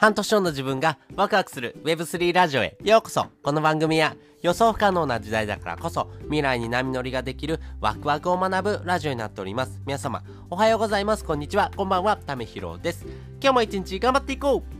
[0.00, 3.26] 半年後の自分がワクワクする Web3 ラジオへようこそ。
[3.42, 9.78] この番組は予想不可能な時代だからこそ未来に波乗りができるワクワクを学ぶラジオになっております。
[9.84, 11.24] 皆様おはようございます。
[11.26, 11.70] こんにちは。
[11.76, 12.16] こんばんは。
[12.16, 13.04] ためひろです。
[13.42, 14.79] 今日も一日頑張っていこう。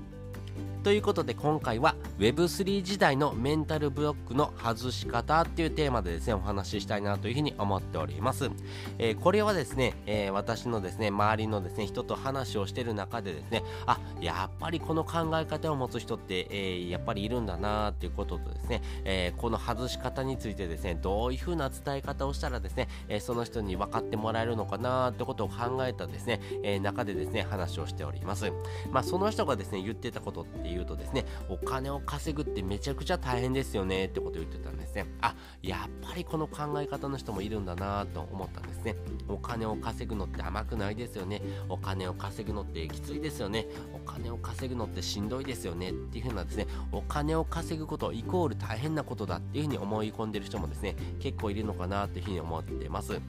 [0.83, 8.51] ということで今回は Web3 時代のメンタルブロックの外し方っていうテーマでですねお話ししたいなというふうに思っております、
[8.99, 28.53] えー、これはですね、えー、私のですね周りのですね人と話をしてる中でですねあやっぱりこの考え方を持つ人って、えー、やっぱりいるんだなっていうこととですね、えこの外し方についてですねどういうふうな伝え方をしたらですね、えその人に分かってもらえるのかなってことを考えたですね、え中でですね話をしております。
[28.91, 35.07] まあその人がですね言ってたことって言うとですねお金を稼ぐってめちゃくちゃ大変ですよねってことを言ってたんですね。
[35.21, 38.97] あやっぱりこの考え方の人もいるんだなと思ったんですね。
[39.29, 41.43] お金を稼ぐのって甘くないですよね。
[41.69, 43.67] お金を稼ぐのってきついですよね。
[43.95, 45.91] お金を稼ぐのってしんどいですよね。
[45.91, 53.21] っていう風なですねお金を稼ぐことイコール大変なことだっていう風に思い込んでる人もですね結構いるのかなという風に思ってます。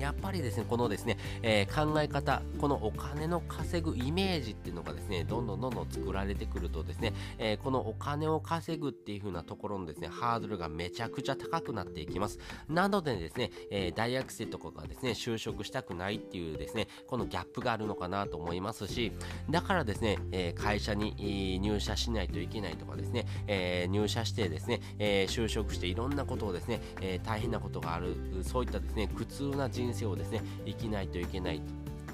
[0.00, 12.38] やっぱりですね、このですね、えー、考え方、このお金の稼ぐイメージっていうのがですね、どんどんどんどん作られてくるとですね、えー、このお金を稼ぐっていう風なところのですね、ハードルがめちゃくちゃ高くなっていきます。
[12.68, 19.12] なのでですね、えー、大学生とかがですね、就職したくないっていうですね、このギャップがあるのかなと思いますし、
[19.50, 31.62] だからですね、え会社に入社しないといけないとかですね、え入社してですね、え就職していろんなことをですね、え大変なことがある、そういったですね、苦痛な人人生をですね生きないといけない。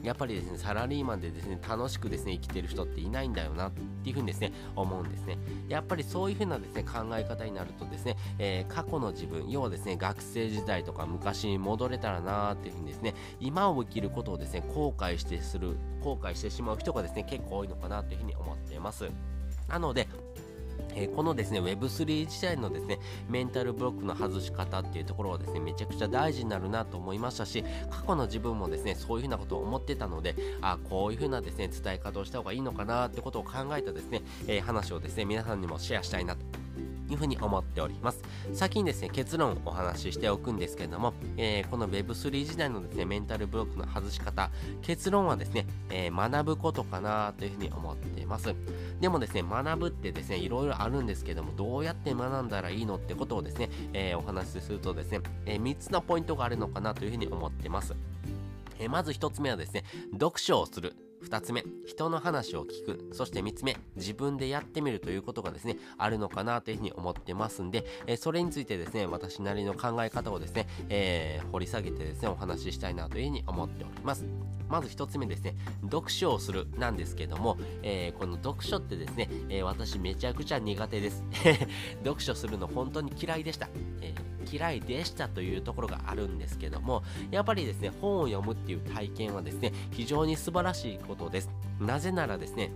[0.03, 5.37] やっぱりですねサラリーマンでですね楽しくですね生きてる人っていないんだよなっていうふうにですね思うんですね。
[5.69, 19.11] やっぱりそういうふうなですね考え方になるとですね、えー、過去の自分要はですね学生時代とか昔に戻れたらなーっていうふうにですね今を生きることをですね後悔してする後悔してしまう人がですね結構多いのかなというふうに思っています。
[19.69, 20.07] なので
[20.97, 22.99] え、このですね Web3 時代のですね
[23.29, 36.66] メンタルブロックの外し方っていうところはですねめちゃくちゃ大事になるなと思いましたし過去の自分もですねそういうふうなことを思ってたのであこういうふうなですね伝え方をした方がいいのかなってことを考えたですね、えー、話をですね皆さんにもシェアしたいなと。
[37.11, 38.23] いうふうに思っております。
[38.53, 44.51] 先にですね、結論をお話ししておくんですけれども、えー、この Web3 時代のですね、メンタルブロックの外し方、
[44.83, 48.55] 結論はですね、えー、学ぶことかなというふうに思っています。
[49.01, 57.95] でもですね、学ぶってですね、いろいろあるんですけども、どうやって学んだらいいのってことをですね、えー、お話しするとですね、え3つのポイントがあるのかなというふうに思ってます。
[58.79, 60.95] えまず1つ目はですね、読書をする。
[61.27, 63.11] 2つ目、人の話を聞く。
[63.13, 74.25] そして3つ目、自分でやってみるということがですね、あるのかなというふうに思ってますんで、えー、それについてですね、私なりの考え方をですね、えー、掘り下げてですね、お話ししたいなというふうに思っております。
[74.69, 81.25] まず1つ目ですね、読書をするなんですけども、えー、この読書ってですね、え私めちゃくちゃ苦手です。
[82.05, 83.69] 読書するの本当に嫌いでした。
[84.01, 91.51] えー嫌いでしたというところがあるんですけどもやっぱりですね本を読むっていう体験はですね非常に素晴らしいことです。
[91.81, 92.71] なぜならですね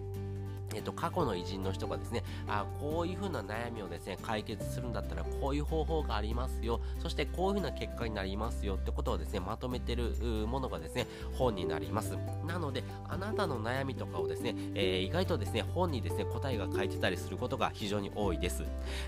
[0.75, 10.15] えっと、過去の偉人の人がですね、あこういうふうな悩みをですね、解決するんだったらこういう方法がありますよ、そしてこういうふうな結果になりますよってことをですね、まとめてる
[10.47, 12.16] ものがですね、本になります。
[12.47, 18.65] なので、あなたの悩みとかをですね、えー、意外とですね、本にですね、答えが書いてたりすることが非常に多いです。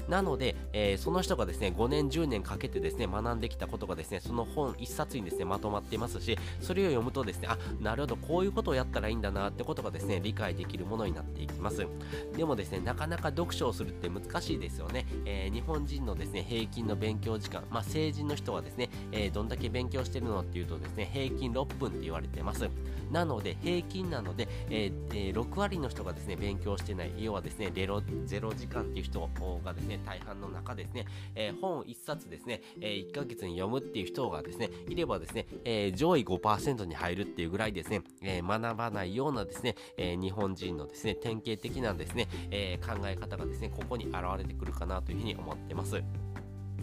[0.09, 11.87] なので、えー、その人がですね、5年、10年かけてですね、学んできたことがですね、その本1冊にですね、まとまっていますし、それを読むとですね、あ、なるほど、こういうことをやったらいいんだなってことがですね、理解できるものになっていきます。
[12.37, 15.07] でもですね、なかなか読書をするって難しいですよね。
[15.25, 22.69] えー、日本人のですね、平均の勉強時間、ま、成人の人はですね、えー、どんだけ勉強してるのっていうとですね、平均6分って言われてます。
[23.11, 29.29] なので、平均なので、えー、6割の人がですね、勉強してない、要はですね、0, 0時間っていう人
[29.65, 46.03] がですね、大半の中ですね、えー、本1冊ですね、えー、1ヶ月に読むっていう人がですね、いればですね、えー、上位5%に入るっていうぐらいですね、えー、学ばないようなですね、えー、日本人のですね、典型的なですね、えー、考え方がですね、ここに現れてくるかなというふうに思ってます。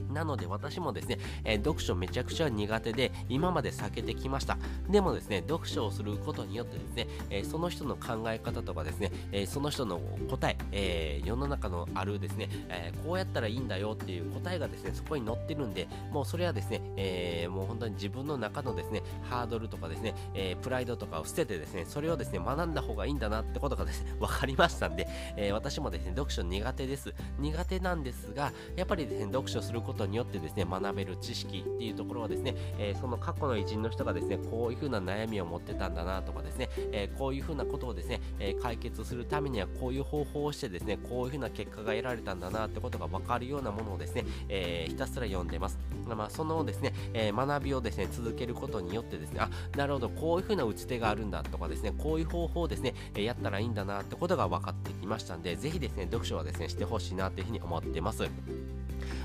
[0.09, 4.57] なので私もですね、えー、読書めちゃくちゃ苦手で今まで避けてきました。
[4.89, 27.13] でもですね、読書をすることによってですね、えー、その人の考え方とかですね、えー、その人の答え、え世の中のあるですね、えこうやったらいいんだよっていう答えがですね、そこに載ってるんで、もうそれはですね、えもう本当に自分の中のですね、ハードルとかですね、えプライドとかを捨ててですね、それをですね、学んだ方がいいんだなってことがですね、 分かりましたんで、え私もですね、読書苦手です。
[27.39, 45.77] 苦手なんですが、やっぱりですね、読書することことによってですね学べる知識っていうところはですね、えー、その過去の偉人の人がですねこういうふうな悩みを持ってたんだなとかですね、えー、こういうふうなことをですね、え解決するためにはこういう方法をしてですねこういうふうな結果が得られたんだなってことが分かるようなものをですね、えひたすら読んでます。
[46.07, 58.23] まあ、そのですね、え学びをですね続けることによってですねあなるほどこういうふうな打ち手があるんだとかですねこういう方法をですね、えやったらいいんだなってことが分かってきましたんでぜひですね読書はですねしてほしいなというふうに思ってます。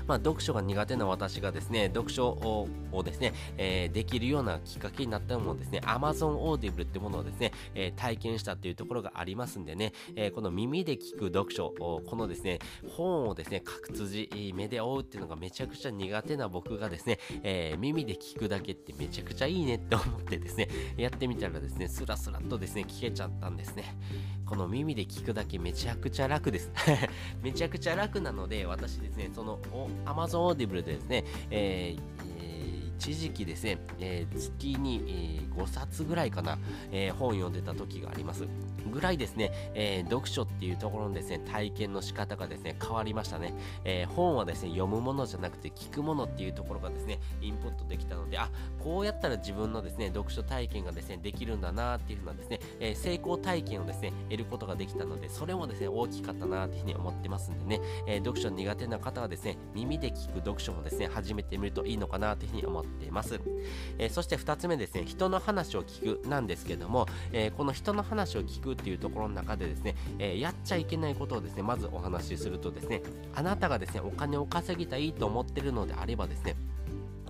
[0.07, 12.59] まあ、読書が苦手な私がですね、読書をですね、えー、できるようなきっかけになったものですね、Amazon Audible ってものをですね、えー、体験したっていうところがありますんでね、えー、この耳で聞く読書、このですね、
[12.95, 20.67] 本をですね、書く辻、目で追うっていうのがめちゃくちゃ苦手な僕がですね、え、耳で聞くだけってめちゃくちゃいいねって思ってですね、
[20.97, 23.95] やってみたらですね、スラスラとですね、聞けちゃったんですね。
[24.45, 26.71] この耳で聞くだけめちゃくちゃ楽です。
[27.41, 29.59] めちゃくちゃ楽なので、私ですね、その
[30.05, 32.14] Amazon Audible でですね、えー
[32.97, 36.57] 一時期ですね、えー、月に、えー、5冊ぐらいかな、
[36.91, 38.45] えー、本読んでた時があります。
[38.91, 43.53] ぐらいですね、え読書っていうところのですね、体験の仕方がですね、変わりましたね。
[43.83, 48.49] え本はですね、読むものじゃなくて聞くものっていうところがですね、インプットできたので、あ、
[48.79, 63.39] こうやったら自分のですね、読書体験がですね、できるんだなっていうふうなですね、え成功体験をですね、得ることができたので、それもですね、大きかったなっていうふうに思ってますんでね、え読書苦手な方はですね、耳で聞く読書もですね、始めてみるといいのかなというふうに思っています。
[63.97, 73.01] えそして2つ目ですね、人の話を聞くなんですけども、えこの人の話を聞くっていうところの中でですね、えやっちゃいけないことをですね、まずお話しするとですね、
[73.33, 76.55] あなたがですね、お金を稼ぎたいと思ってるのであればですね、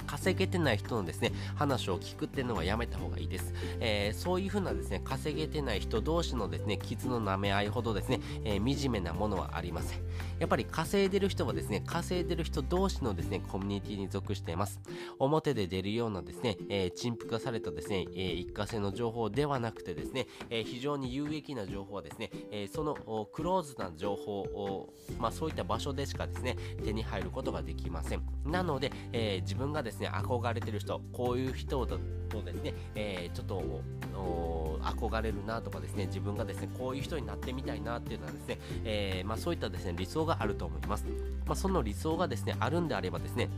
[0.05, 3.53] 稼げてない人のですね、話を聞くっていうのはやめた方がいいです。
[3.79, 9.99] えー、そういう風なですね、稼げてない人同士のですね、傷の舐め合いほどですね、えー、惨めなものはありません。
[10.39, 14.79] やっぱり稼いでる人はですね、稼いでる人同士のですね、コミュニティに属しています。
[15.19, 22.95] 表で出るようなですね、えー、陳腐化されたですね、えー、一過性の情報ではなくてですね、えー、非常に有益な情報はですね、えその
[23.31, 28.21] クローズな情報を、まあそういった場所でしかですね、手に入ることができません。
[28.45, 31.97] なので、え自分がですね、ね憧れてる人、こういう人と
[32.43, 33.81] ですね、えちょっと
[34.81, 41.05] 憧れるなとかですね、自分がですね、こういう人になってみたいなっていうのはですね、えまあそういったですね、理想があると思います。
[41.45, 43.49] まあ、その理想がですね、あるんであればですね、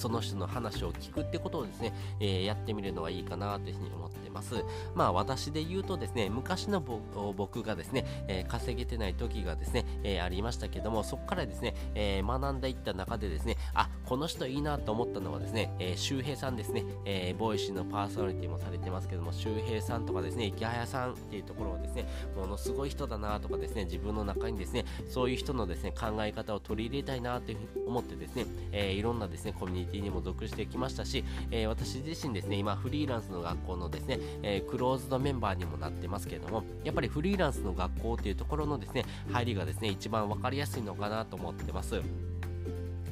[0.00, 4.54] その人の話を聞くってことをですね、えー、やってみるのはいいかなというふうに思ってます。
[4.94, 22.06] まあ私で言うとですね、昔の僕がですね、えー、稼げてない時がですね、えー、ありましたけども、そこからですね、え学んでいった中でですね、あ、この人いいなと思ったのはですね、え周平さんですね、え Voicyのパーソナリティもされてますけども、周平さんとかですね、イケハヤさんっていうところをですね、
[22.36, 42.00] ものすごい人だなとかですね、自分の中にですね、そういう人のですね、考え方を取り入れたいなというふうに思ってですね、えいろんなですね、コミュニティにも属してきましたし、えー、私自身ですね、今フリーランスの学校のですね、えー、クローズドメンバーにもなってますけれども、やっぱりフリーランスの学校っていうところのですね、入りがですね、一番分かりやすいのかなと思ってます。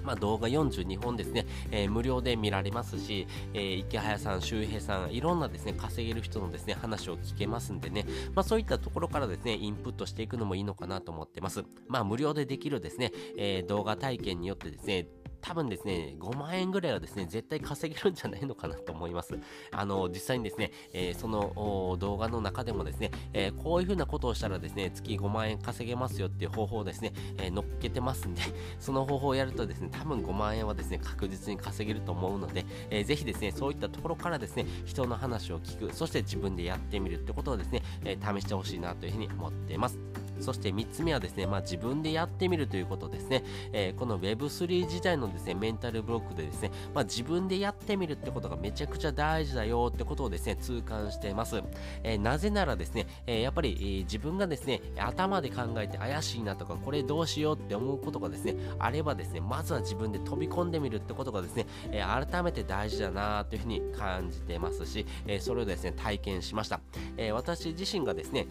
[0.09, 11.63] まあ、動画42本ですね、えー、無料で見られますし、えー、池早さん、周平さん、いろんなですね、稼げる人のですね、話を聞けますんでね、まあ、そういったところからですね、インプットしていくのもいいのかなと思ってます。
[11.89, 15.07] まあ、無料でできるですね、えー、動画体験によってですね、
[15.41, 19.39] 多分ですね、5万円ぐらいはですね、絶対稼げるんじゃないのかなと思います。
[19.71, 28.43] あの、実際にですね、えー、その動画の中でもですね、えー、こういうふうなことをしたらですね、月5万円稼げますよっていう方法をですね、えー、乗っけてますんで、
[28.81, 39.99] その方法をやるとですね、多分5万円はですね、確実に稼げると思うので、えー、ぜひですね、そういったところからですね、人の話を聞く、そして自分でやってみるってことをですね、え試してほしいなというふうに思っています。
[40.41, 43.45] そして3つ目はですね、まあ、自分でやってみるということですね。
[43.73, 51.63] えー、この Web3 時代のですね、メンタルブロックでですね、まあ、自分でやってみるってことがめちゃくちゃ大事だよってことをですね、痛感しています。
[52.03, 66.81] えー、なぜならですね、えー、やっぱり、えー、自分がですね、頭で考えて怪しいなとか、これどうしようって思うことがですね、あればですね、まずは自分で飛び込んでみるってことがですね、え改めて大事だなというふうに感じてますし、えそれをですね、体験しました。
[67.17, 68.47] え私自身がですね、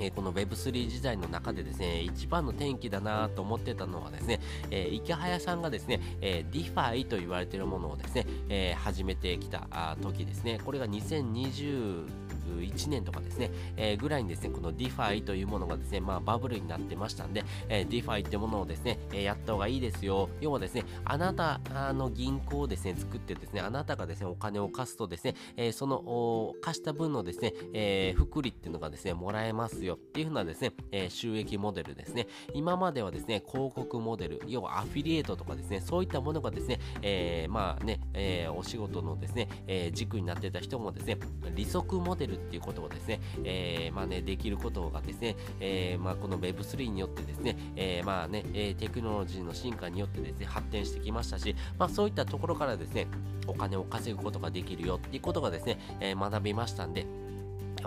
[0.00, 12.06] えー、この Web3 時代の中でですね、一番の転機だなと思ってたのはですね、えー、池早さんがですね、えー、DeFi と言われているものをですね、えー、始めてきた時ですね、これが2020
[12.42, 20.28] 2021年とかですね、えー、ぐらいにですね、この DeFi というものがですね、まあバブルになってましたんで、えー、DeFi ってものをですね、え、やった方がいいですよ。
[20.40, 21.60] 要はですね、あなた
[21.92, 32.26] の銀行をですね、作ってですね、あなたがですね、お金を貸すとですね、え、その貸した分のですね、えー、福利っていうのがですね、もらえますよっていう風なですね、え、収益モデルですね。
[32.54, 41.18] 今まではですね、広告モデル、要はアフィリエイトとかですね、そういったものがですね、えー、まあね、えー、お仕事のですね、え、軸になってた人もですね、
[41.54, 53.06] 利息モデルっていうことをですね、えー、まあね、できることがですね、えー、まあこの Web3 によってですね、えー、まあね、えテクノロジーの進化によってですね、発展してきましたし、まあそういったところからですね、
[53.46, 57.06] お金を稼ぐことができるよっていうことがですね、え学びましたんで、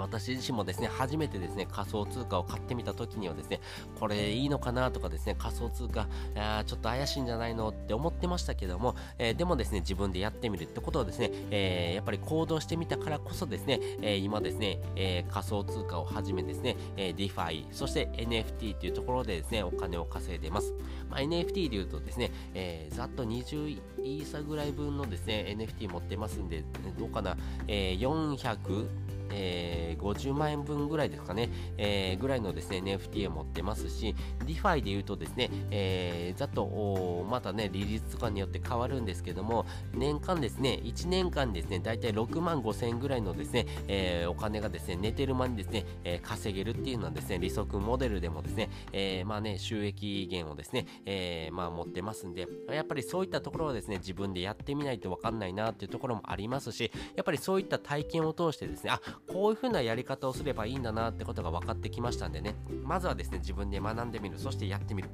[0.01, 3.59] 私自身もですね、初めてですね、仮想通貨を買ってみた時にはですね、
[3.99, 20.73] これいいのかなとかですね、仮想通貨、あちょっと怪しいんじゃないのって思ってましたけども、えー、でもですね、自分でやってみるってことをですね、えー、やっぱり行動してみたからこそですね、えー、今ですね、え仮想通貨をはじめですね、え DeFi、そして NFT っていうところでですね、お金を稼いでます。
[21.09, 26.63] まあ、NFT で言うとですね、えざっと20イーサぐらい分のですね、NFT 持ってますんで、
[26.97, 27.37] どうかな、
[27.67, 28.87] え400、
[29.31, 34.15] えー、50万円分ぐらいですかね、えー、ぐらいのですね、NFT を持ってますし、
[34.45, 65.09] DeFi で言うとですね、えー、ざっと、またね、利率とかによって変わるんですけども、年間ですね、1年間ですね、だいたい6万5千円ぐらいのですね、えー、お金がですね、寝てる間にですね、えー、稼げるっていうのはですね、利息モデルでもですね、えー、まあね、収益源をですね、えー、まあ持ってますんで、やっぱりそういったところはですね、自分でやってみないとわかんないなっていうところもありますし、やっぱりそういった体験を通してですね、あ、こういう風なやり方をすればいいんだなってことが分かってきましたんでね、まずはですね、自分で学んでみる、そしてやってみる。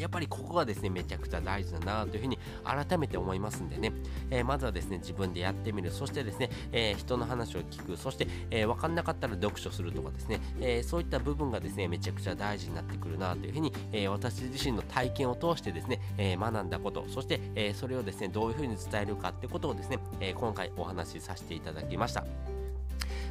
[0.00, 3.92] やっぱりここがですね、めちゃくちゃ大事だなというふうに改めて思いますんでね、
[4.30, 22.59] えー、まずはですね、自分でやってみる、そしてですね、えー、人の話を聞く、そして、えー、分かんなかったら読書するとかですね、えそういった部分がですね、めちゃくちゃ大事になってくるなというふうに、え私自身の体験を通してですね、え学んだこと、そして、えそれをですね、どういうふうに伝えるかってことをですね、え今回お話しさせていただきました。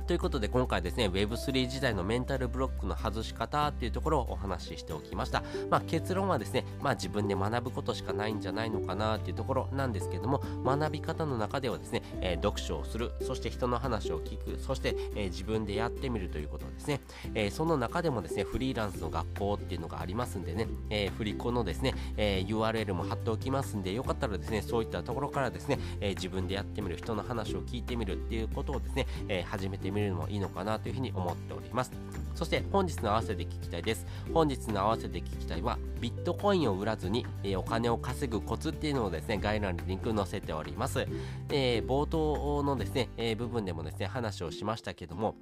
[0.07, 17.01] ということで今回ですね Web3 時代のメンタルブロックの外し方っていうところをお話ししておきました、まあ、結論はですね、まあ、自分で学ぶことしかないんじゃないのかなっていうところなんですけども学び方の中ではですね、えー、読書をするそして人の話を聞くそして、えー、自分でやってみるということですね、
[17.33, 31.91] えー、その中でもですねフリーランスの学校っていうのがありますんでね、え振り子のですね、え URL も貼っておきますんでよかったらですねそういったところからですね、え自分でやってみる人の話を聞いてみるっていうことをですね、え始めてみるみるのもいいのかなというふうに思っております。
[32.35, 34.05] そして本日の合わせて聞きたいです。
[34.33, 41.07] 本日の合わせて聞きたいはビットコインを売らずに、えー、お金を稼ぐコツっていうのをですね概要欄にリンク載せております、
[41.49, 45.35] えー、冒頭のですね、えー、部分でもですね話をしましたけども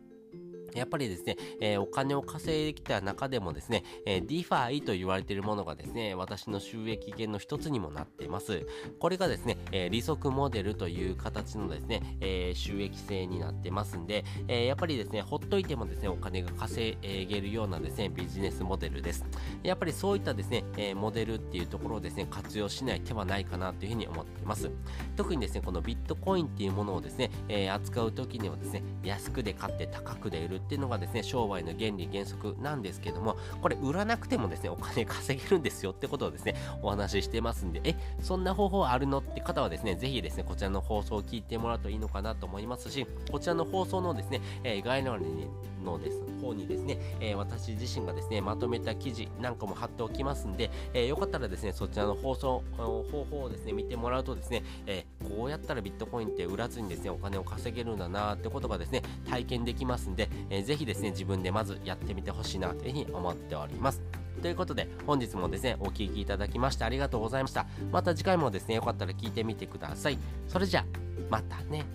[0.78, 8.66] やっぱりですね、えー、お金を稼いできた中でもですね、えー、DeFi と言われているものがですね、私の収益源の一つにもなっています。
[9.00, 19.26] これがですね、えー、利息モデルという形のですね、え収益性になってますんで、えやっぱりですね、ほっといてもですね、お金が稼げるようなですね、ビジネスモデルです。
[19.64, 24.70] やっぱりそういったですね、えモデルっていうところをですね、活用しない手はないかなというふうに思っています。
[25.16, 45.48] 特にですね、このビットコインっていうものをですね、え扱う時にはですね、安くで買って高くで売るっっていうのがですね、商売の原理原則なんですけども、これ売らなくてもですね、お金稼げるんですよってことをですね、お話ししてますんで、え、そんな方法あるのって方はですね、ぜひですね、こちらの放送を聞いてもらうといいのかなと思いますし、こちらの放送のですね、えー、概要欄に
[45.86, 64.02] のです方にですね、えー、私自身がですね、まとめた記事なんかも貼っておきますんで、えー、よかったらですね、そちらの放送、方法をですね、見てもらうとですね、えこうやったらビットコインって売らずにですね、お金を稼げるんだなってことがですね、体験できますんで、えー、ぜひですね、自分でまずやってみてほしいなというふうに思っております。
[64.42, 67.66] ということで、本日もですね、お聴きいただきましてありがとうございました。
[67.92, 70.20] また次回もですね、よかったら聞いてみてください。
[70.48, 70.86] それじゃ、
[71.30, 71.86] またね。